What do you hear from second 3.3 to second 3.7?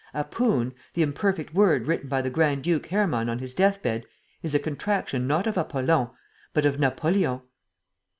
his